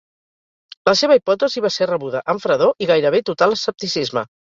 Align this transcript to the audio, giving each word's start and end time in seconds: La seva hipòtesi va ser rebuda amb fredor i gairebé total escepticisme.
La 0.89 0.95
seva 1.01 1.17
hipòtesi 1.19 1.63
va 1.67 1.73
ser 1.77 1.89
rebuda 1.93 2.25
amb 2.35 2.47
fredor 2.49 2.77
i 2.87 2.91
gairebé 2.97 3.25
total 3.33 3.59
escepticisme. 3.61 4.31